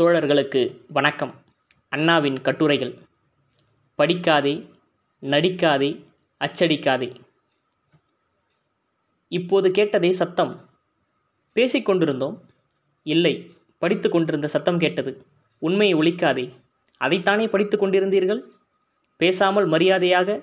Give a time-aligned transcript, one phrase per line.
[0.00, 1.34] தோழர்களுக்கு வணக்கம்.
[1.88, 2.98] அண்ணாவின் கட்டுரைகள்
[3.98, 4.68] படிக்காதே
[5.22, 6.04] நடிக்காதே
[6.40, 7.14] அச்சடிக்காதே.
[9.28, 10.68] இப்போது கேட்டதே சத்தம்.
[11.54, 12.38] பேசிக்கொண்டிருந்தோம்
[13.02, 15.26] இல்லை படித்து கொண்டிருந்த சத்தம் கேட்டது.
[15.58, 16.52] உண்மையை ஒழிக்காதே.
[17.00, 18.40] அதைத்தானே படித்து கொண்டிருந்தீர்கள்?
[19.16, 20.42] பேசாமல் மரியாதையாக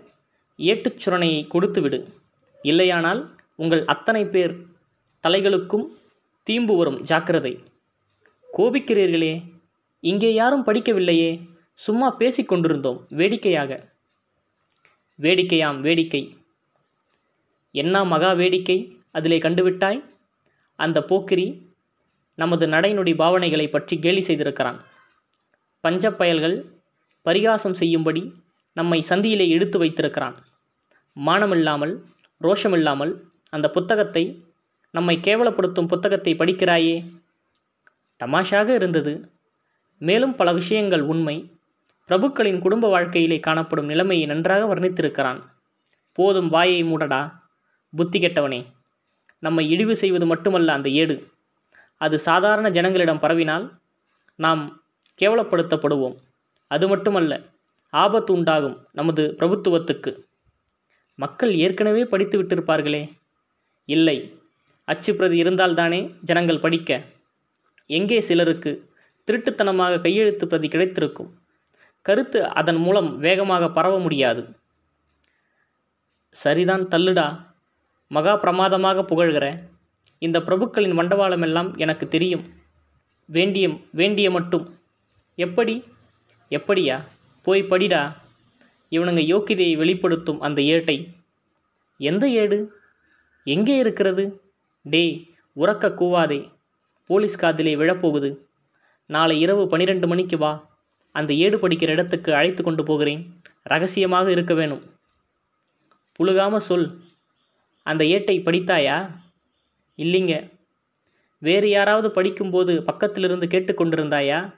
[0.57, 2.13] ஏட்டுச் சுரணையை கொடுத்துவிடு.
[2.61, 4.65] இல்லையானால் உங்கள் அத்தனை பேர்
[5.27, 5.87] தலைகளுக்கும்
[6.49, 7.63] தீம்பு வரும் ஜாக்கிரதை.
[8.59, 9.59] கோபிக்கிறீர்களே?
[9.99, 11.49] இங்கே யாரும் படிக்கவில்லையே.
[11.73, 13.89] சும்மா பேசிக்கொண்டிருந்தோம் வேடிக்கையாக.
[15.21, 16.37] வேடிக்கையாம் வேடிக்கை.
[17.71, 18.97] என்ன மகா வேடிக்கை?
[19.11, 19.99] அதிலே கண்டுவிட்டாய்?
[20.75, 21.47] அந்த போக்கிரி
[22.35, 24.79] நமது நடைநொடி பாவனைகளை பற்றி கேலி செய்திருக்கிறான்.
[25.83, 26.57] பஞ்சப்பயல்கள்
[27.21, 28.33] பரிகாசம் செய்யும்படி
[28.73, 30.37] நம்மை சந்தியிலே எடுத்து வைத்திருக்கிறான்.
[31.25, 31.93] மானமில்லாமல்
[32.41, 33.13] ரோஷமில்லாமல்
[33.49, 34.43] அந்த புத்தகத்தை
[34.91, 37.23] நம்மை கேவலப்படுத்தும் புத்தகத்தை படிக்கிறாயே?
[38.23, 39.31] தமாஷாக இருந்தது.
[39.97, 41.57] மேலும் பல விஷயங்கள் உண்மை.
[42.07, 45.41] பிரபுக்களின் குடும்ப வாழ்க்கையிலே காணப்படும் நிலைமையை நன்றாக வர்ணித்திருக்கிறான்.
[46.13, 47.31] போதும் வாயை மூடடா.
[47.95, 48.65] புத்தி கெட்டவனே.
[49.39, 51.27] நம்மை இழிவு செய்வது மட்டுமல்ல அந்த ஏடு.
[51.97, 53.69] அது சாதாரண ஜனங்களிடம் பரவினால்
[54.35, 54.83] நாம்
[55.21, 56.15] கேவலப்படுத்தப்படுவோம்.
[56.67, 57.41] அது மட்டுமல்ல
[57.89, 60.19] ஆபத்து உண்டாகும் நமது பிரபுத்துவத்துக்கு.
[61.15, 63.11] மக்கள் ஏற்கனவே படித்து விட்டிருப்பார்களே.
[63.85, 64.41] இல்லை
[64.85, 67.03] அச்சு பிரதி இருந்தால்தானே ஜனங்கள் படிக்க.
[67.85, 68.89] எங்கே சிலருக்கு
[69.27, 71.39] திருட்டுத்தனமாக கையெழுத்து பிரதி கிடைத்திருக்கும்?
[72.01, 74.55] கருத்து அதன் மூலம் வேகமாக பரவ முடியாது.
[76.29, 77.53] சரிதான் தள்ளுடா.
[78.07, 79.61] மகா பிரமாதமாக புகழ்கிற.
[80.17, 82.45] இந்த பிரபுக்களின் மண்டவாளமெல்லாம் எனக்கு தெரியும்.
[83.25, 84.79] வேண்டிய வேண்டிய மட்டும்.
[85.35, 85.83] எப்படி?
[86.49, 87.05] எப்படியா?
[87.41, 88.15] போய் படிடா.
[88.89, 91.13] இவனுங்க யோக்கியதையை வெளிப்படுத்தும் அந்த ஏட்டை.
[91.97, 92.73] எந்த ஏடு?
[93.43, 94.41] எங்கே இருக்கிறது?
[94.83, 96.53] டேய் உறக்க கூவாதே.
[97.05, 98.37] போலீஸ் காதிலே விழப்போகுது.
[99.05, 100.77] நாளை இரவு பனிரெண்டு மணிக்கு வா.
[101.11, 103.41] அந்த ஏடு படிக்கிற இடத்துக்கு அழைத்து கொண்டு போகிறேன்.
[103.63, 104.83] ரகசியமாக இருக்க வேணும்.
[106.19, 106.99] புழுகாம சொல்.
[107.83, 109.11] அந்த ஏட்டை படித்தாயா?
[109.97, 110.51] இல்லைங்க.
[111.37, 114.53] வேறு யாராவது படிக்கும்போது பக்கத்திலிருந்து கேட்டுக்கொண்டிருந்தாயா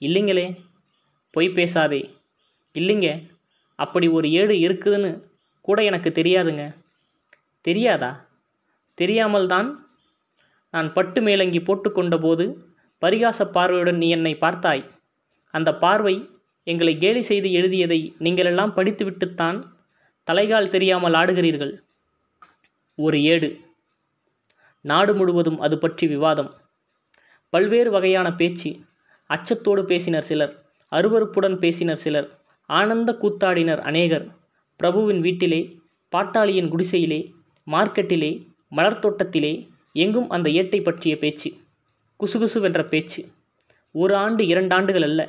[0.00, 0.64] இல்லைங்களே.
[1.30, 2.14] பொய் பேசாதே.
[2.74, 3.30] இல்லைங்க.
[3.74, 5.22] அப்படி ஒரு ஏடு இருக்குதுன்னு
[5.60, 6.74] கூட எனக்கு தெரியாதுங்க.
[7.60, 8.26] தெரியாதா?
[8.94, 9.83] தெரியாமல் தான்
[10.74, 12.44] நான் பட்டு மேலங்கி போட்டுக்கொண்டபோது
[13.02, 14.82] பரிகாச பார்வையுடன் நீ என்னை பார்த்தாய்.
[15.50, 16.14] அந்த பார்வை
[16.66, 19.58] எங்களை கேலி செய்து எழுதியதை நீங்களெல்லாம் படித்துவிட்டுத்தான்
[20.30, 21.72] தலைகால் தெரியாமல் ஆடுகிறீர்கள்.
[22.98, 23.48] ஒரு ஏடு.
[24.80, 26.50] நாடு முழுவதும் அது பற்றி விவாதம்.
[27.50, 28.70] பல்வேறு வகையான பேச்சு.
[29.30, 30.54] அச்சத்தோடு பேசினர் சிலர்.
[30.92, 32.28] அருவறுப்புடன் பேசினர் சிலர்.
[32.70, 34.26] ஆனந்த கூத்தாடினர் அநேகர்.
[34.80, 35.60] பிரபுவின் வீட்டிலே
[36.12, 37.20] பாட்டாளியின் குடிசையிலே
[37.66, 38.32] மார்க்கெட்டிலே
[38.68, 39.54] மலர் தோட்டத்திலே
[39.96, 41.48] எங்கும் அந்த ஏட்டை பற்றிய பேச்சு
[42.20, 43.20] குசுகுசுவென்ற பேச்சு
[43.94, 45.20] ஒரு ஆண்டு இரண்டாண்டுகள் அல்ல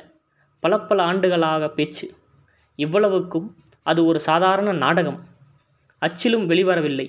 [0.62, 2.06] பல பல ஆண்டுகளாக பேச்சு.
[2.78, 3.46] இவ்வளவுக்கும்
[3.82, 5.18] அது ஒரு சாதாரண நாடகம்.
[6.02, 7.06] அச்சிலும் வெளிவரவில்லை.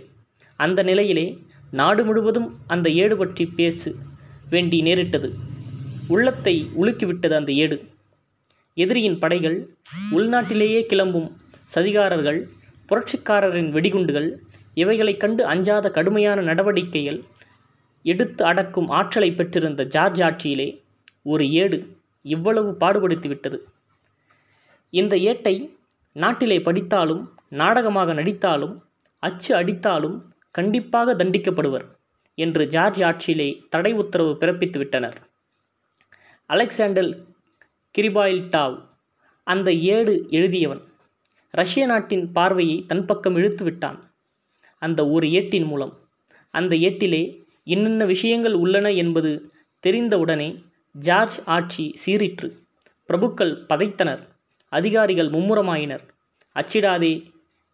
[0.59, 1.25] அந்த நிலையிலே
[1.71, 3.95] நாடு முழுவதும் அந்த ஏடு பற்றி பேசு
[4.49, 5.29] வேண்டி நேரிட்டது.
[6.07, 7.77] உள்ளத்தை உலுக்கிவிட்டது அந்த ஏடு.
[8.77, 9.57] எதிரியின் படைகள்
[10.11, 11.29] உள்நாட்டிலேயே கிளம்பும்
[11.75, 12.39] சதிகாரர்கள்
[12.89, 14.29] புரட்சிக்காரரின் வெடிகுண்டுகள்
[14.73, 17.19] இவைகளைக் கண்டு அஞ்சாத கடுமையான நடவடிக்கைகள்
[18.09, 20.69] எடுத்து அடக்கும் ஆற்றலை பெற்றிருந்த ஜார்ஜ் ஆட்சியிலே
[21.23, 21.77] ஒரு ஏடு
[22.25, 23.57] இவ்வளவு பாடுபடுத்திவிட்டது
[24.93, 25.55] இந்த ஏட்டை
[26.15, 27.23] நாட்டிலே படித்தாலும்
[27.61, 28.75] நாடகமாக நடித்தாலும்
[29.23, 30.17] அச்சு அடித்தாலும்
[30.55, 31.85] கண்டிப்பாக தண்டிக்கப்படுவர்
[32.37, 35.17] என்று ஜார்ஜ் ஆட்சியிலே தடை உத்தரவு பிறப்பித்து விட்டனர்.
[36.49, 37.09] அலெக்சாண்டர்
[37.95, 38.77] கிரிபாயில்டாவ்
[39.47, 40.83] அந்த ஏடு எழுதியவன்
[41.53, 43.99] ரஷ்ய நாட்டின் பார்வையை தன் பக்கம் இழுத்து விட்டான்.
[44.81, 45.93] அந்த ஒரு ஏட்டின் மூலம்
[46.53, 47.23] அந்த ஏட்டிலே
[47.67, 49.31] இன்னின்ன விஷயங்கள் உள்ளன என்பது
[49.83, 50.49] தெரிந்தவுடனே
[50.95, 52.47] ஜார்ஜ் ஆட்சி சீறிற்று.
[53.09, 54.21] பிரபுக்கள் பதைத்தனர்.
[54.71, 56.03] அதிகாரிகள் மும்முரமாயினர்.
[56.55, 57.13] அச்சிடாதே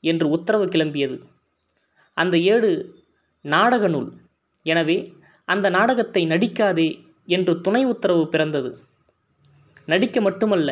[0.03, 1.17] என்று உத்தரவு கிளம்பியது.
[2.17, 2.71] அந்த ஏடு
[3.45, 4.09] நாடக நூல்.
[4.65, 4.97] எனவே
[5.47, 6.89] அந்த நாடகத்தை நடிக்காதே
[7.27, 8.71] என்று துணை உத்தரவு பிறந்தது.
[9.85, 10.69] நடிக்க மட்டுமல்ல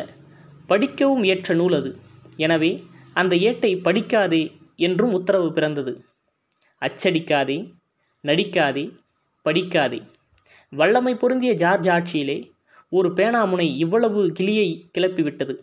[0.66, 1.90] படிக்கவும் ஏற்ற நூல் அது.
[2.36, 2.72] எனவே
[3.16, 4.42] அந்த ஏட்டை படிக்காதே
[4.76, 5.92] என்றும் உத்தரவு பிறந்தது.
[6.82, 7.58] அச்சடிக்காதே
[8.24, 8.84] நடிக்காதே
[9.44, 10.06] படிக்காதே.
[10.70, 12.50] வல்லமை பொருந்திய ஜார்ஜ் ஆட்சியிலே
[12.88, 15.58] ஒரு பேனாமுனை இவ்வளவு கிளியை கிளப்பிவிட்டது.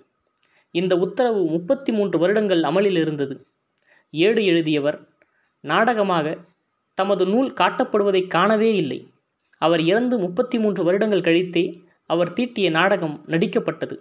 [0.72, 3.48] இந்த உத்தரவு முப்பத்தி மூன்று வருடங்கள் அமலில் இருந்தது.
[4.12, 5.08] ஏடு எழுதியவர்
[5.60, 6.38] நாடகமாக
[6.94, 9.12] தமது நூல் காட்டப்படுவதை காணவே இல்லை.
[9.58, 14.00] அவர் இறந்து முப்பத்தி மூன்று வருடங்கள் கழித்தே அவர் தீட்டிய நாடகம் நடிக்கப்பட்டது.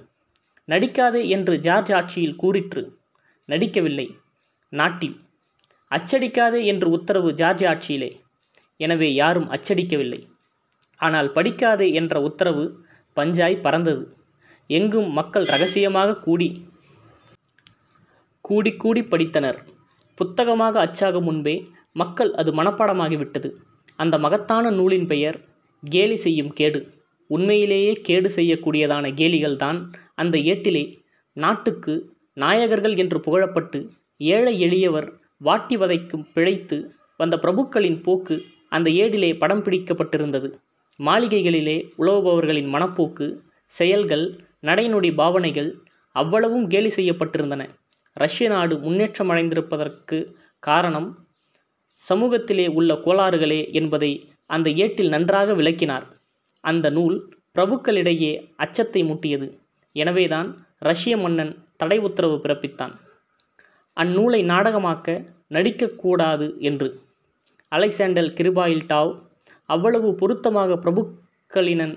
[0.68, 2.98] நடிக்காதே என்று ஜார்ஜ் ஆட்சியில் கூறிற்று.
[3.44, 4.16] நடிக்கவில்லை.
[4.68, 5.20] நாட்டில்.
[5.90, 8.20] அச்சடிக்காதே என்று உத்தரவு ஜார்ஜ் ஆட்சியிலே.
[8.80, 10.20] எனவே யாரும் அச்சடிக்கவில்லை.
[11.00, 12.64] ஆனால் படிக்காதே என்ற உத்தரவு
[13.16, 14.02] பஞ்சாய் பறந்தது.
[14.70, 16.48] எங்கும் மக்கள் ரகசியமாக கூடி
[18.44, 19.58] கூடி கூடி படித்தனர்.
[20.18, 21.54] புத்தகமாக அச்சாகும் முன்பே
[21.92, 23.48] மக்கள் அது மனப்பாடமாகிவிட்டது.
[23.98, 25.38] அந்த மகத்தான நூலின் பெயர்
[25.82, 26.80] கேலி செய்யும் கேடு.
[27.30, 29.78] உண்மையிலேயே கேடு செய்யக்கூடியதான கேலிகள்தான்
[30.14, 30.84] அந்த ஏட்டிலே
[31.36, 31.94] நாட்டுக்கு
[32.36, 33.78] நாயகர்கள் என்று புகழப்பட்டு
[34.20, 35.08] ஏழை எளியவர்
[35.38, 36.76] வாட்டி வதைக்கும் பிழைத்து
[37.20, 38.36] வந்த பிரபுக்களின் போக்கு
[38.68, 40.52] அந்த ஏடிலே படம் பிடிக்கப்பட்டிருந்தது.
[40.98, 45.82] மாளிகைகளிலே உழவுபவர்களின் மனப்போக்கு செயல்கள் நடைநொடி பாவனைகள்
[46.12, 47.68] அவ்வளவும் கேலி செய்யப்பட்டிருந்தன.
[48.12, 51.26] ரஷ்ய நாடு முன்னேற்றமடைந்திருப்பதற்கு காரணம்
[52.08, 56.06] சமூகத்திலே உள்ள கோளாறுகளே என்பதை அந்த ஏட்டில் நன்றாக விளக்கினார்.
[56.60, 59.58] அந்த நூல் பிரபுக்களிடையே அச்சத்தை மூட்டியது.
[59.92, 62.94] எனவேதான் ரஷ்ய மன்னன் தடை உத்தரவு பிறப்பித்தான்.
[63.96, 66.88] அந்நூலை நாடகமாக்க நடிக்கக்கூடாது என்று.
[67.72, 69.12] அலெக்சாண்டர் கிருபாயில்டாவ்
[69.68, 71.94] அவ்வளவு பொருத்தமாக பிரபுக்களினன்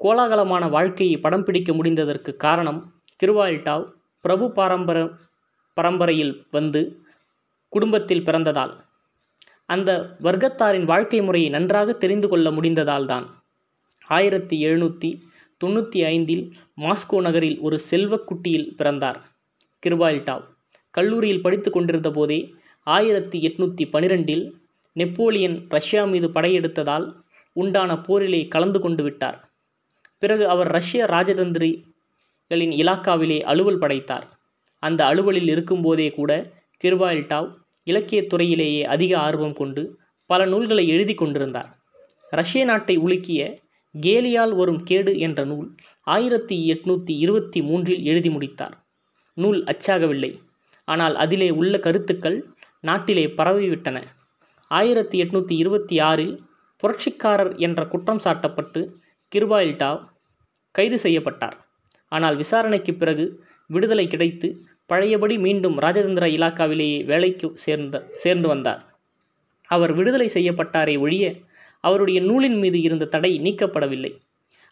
[0.00, 2.80] கோலாகலமான வாழ்க்கையை படம் பிடிக்க முடிந்ததற்கு காரணம்
[3.20, 3.84] கிருபாயில்டாவ்
[4.20, 4.98] பிரபு பாரம்பர
[5.76, 6.80] பரம்பரையில் வந்து
[7.68, 8.72] குடும்பத்தில் பிறந்ததால்.
[9.66, 9.90] அந்த
[10.22, 13.26] வர்க்கத்தாரின் வாழ்க்கை முறையை நன்றாக தெரிந்து கொள்ள முடிந்ததால் தான்.
[14.08, 15.10] ஆயிரத்தி எழுநூற்றி
[15.60, 16.44] தொண்ணூற்றி ஐந்தில்
[16.76, 19.18] மாஸ்கோ நகரில் ஒரு செல்வக்குட்டியில் பிறந்தார்
[19.82, 20.44] கிருபாயில்டாவ்
[20.94, 22.38] கல்லூரியில் படித்து கொண்டிருந்த போதே
[22.86, 24.44] ஆயிரத்தி எட்நூற்றி பனிரெண்டில்
[24.98, 27.06] நெப்போலியன் ரஷ்யா மீது படையெடுத்ததால்
[27.52, 29.38] உண்டான போரிலே கலந்து கொண்டு விட்டார்.
[30.18, 34.26] பிறகு அவர் ரஷ்ய ராஜதந்திரிகளின் இலாக்காவிலே அலுவல் படைத்தார்.
[34.82, 36.52] அந்த அலுவலில் இருக்கும்போதே கூட
[36.84, 37.48] கிர்வால்டாவ்
[37.84, 41.70] இலக்கியத் துறையிலேயே அதிக ஆர்வம் கொண்டு பல நூல்களை எழுதி கொண்டிருந்தார்.
[42.30, 43.58] ரஷ்ய நாட்டை உலுக்கிய
[44.00, 48.76] கேலியால் வரும் கேடு என்ற நூல் ஆயிரத்தி எட்நூற்றி இருபத்தி மூன்றில் எழுதி முடித்தார்.
[49.34, 50.38] நூல் அச்சாகவில்லை.
[50.84, 52.38] ஆனால் அதிலே உள்ள கருத்துக்கள்
[52.80, 54.04] நாட்டிலே பரவிவிட்டன.
[54.70, 56.34] ஆயிரத்தி எட்நூற்றி இருபத்தி ஆறில்
[56.82, 58.80] புரட்சிக்காரர் என்ற குற்றம் சாட்டப்பட்டு
[59.32, 60.00] கிருபாயில்டாவ்
[60.70, 61.56] கைது செய்யப்பட்டார்.
[62.08, 63.24] ஆனால் விசாரணைக்கு பிறகு
[63.66, 64.48] விடுதலை கிடைத்து
[64.86, 68.82] பழையபடி மீண்டும் ராஜதந்திர இலாக்காவிலேயே வேலைக்கு சேர்ந்த சேர்ந்து வந்தார்.
[69.64, 71.24] அவர் விடுதலை செய்யப்பட்டாரே ஒழிய
[71.80, 74.12] அவருடைய நூலின் மீது இருந்த தடை நீக்கப்படவில்லை.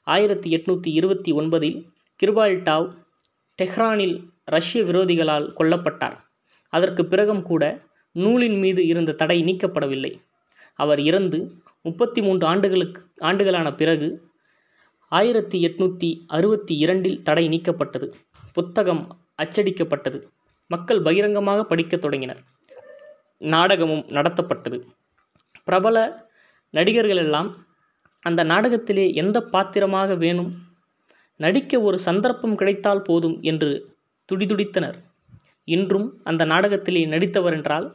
[0.07, 1.79] ஆயிரத்தி எட்நூற்றி இருபத்தி ஒன்பதில்
[2.23, 2.89] கிர்பால்டாவ்
[3.59, 6.17] டெஹ்ரானில் ரஷ்ய விரோதிகளால் கொல்லப்பட்டார்.
[6.73, 7.63] அதற்கு பிறகும் கூட
[8.17, 10.21] நூலின் மீது இருந்த தடை நீக்கப்படவில்லை.
[10.75, 11.53] அவர் இறந்து
[11.83, 14.09] முப்பத்தி மூன்று ஆண்டுகளுக்கு ஆண்டுகளான பிறகு
[15.09, 18.13] ஆயிரத்தி எட்நூற்றி அறுபத்தி இரண்டில் தடை நீக்கப்பட்டது.
[18.53, 19.03] புத்தகம்
[19.43, 20.23] அச்சடிக்கப்பட்டது.
[20.67, 22.43] மக்கள் பகிரங்கமாக படிக்கத் தொடங்கினர்.
[23.39, 24.79] நாடகமும் நடத்தப்பட்டது.
[25.65, 25.97] பிரபல
[26.73, 27.51] நடிகர்களெல்லாம்
[28.21, 30.53] அந்த நாடகத்திலே எந்த பாத்திரமாக வேணும்?
[31.37, 33.71] நடிக்க ஒரு சந்தர்ப்பம் கிடைத்தால் போதும் என்று
[34.29, 34.99] துடிதுடித்தனர்.
[35.65, 37.87] இன்றும் அந்த நாடகத்திலே நடித்தவர் என்றால்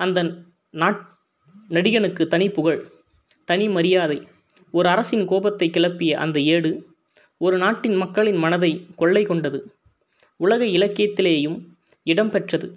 [0.00, 0.18] அந்த
[0.82, 1.00] நாட்
[1.70, 2.80] நடிகனுக்கு தனி புகழ்
[3.48, 4.18] தனி மரியாதை.
[4.74, 6.70] ஒரு அரசின் கோபத்தை கிளப்பிய அந்த ஏடு
[7.40, 9.58] ஒரு நாட்டின் மக்களின் மனதை கொள்ளை கொண்டது.
[10.40, 11.58] உலக இலக்கியத்திலேயும்
[12.06, 12.68] இடம்பெற்றது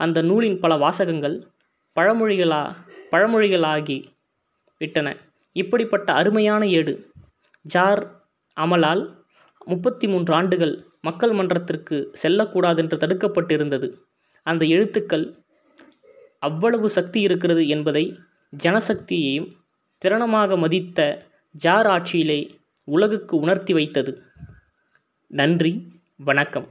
[0.00, 1.36] அந்த நூலின் பல வாசகங்கள்
[1.96, 2.62] பழமொழிகளா
[3.12, 3.98] பழமொழிகளாகி
[4.80, 5.16] விட்டன.
[5.56, 6.94] இப்படிப்பட்ட அருமையான ஏடு
[7.64, 8.02] ஜார்
[8.56, 9.02] அமலால்
[9.64, 13.88] முப்பத்தி மூன்று ஆண்டுகள் மக்கள் மன்றத்திற்கு செல்லக்கூடாதென்று தடுக்கப்பட்டிருந்தது.
[14.46, 15.26] அந்த எழுத்துக்கள்
[16.38, 18.18] அவ்வளவு சக்தி இருக்கிறது என்பதை
[18.62, 19.52] ஜனசக்தியையும்
[19.98, 22.54] திறனமாக மதித்த ஜார் ஆட்சியிலே
[22.84, 24.22] உலகுக்கு உணர்த்தி வைத்தது.
[25.26, 26.68] நன்றி வணக்கம்.